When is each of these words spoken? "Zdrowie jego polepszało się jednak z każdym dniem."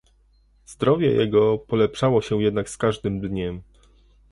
"Zdrowie 0.65 1.11
jego 1.11 1.57
polepszało 1.57 2.21
się 2.21 2.43
jednak 2.43 2.69
z 2.69 2.77
każdym 2.77 3.19
dniem." 3.21 3.61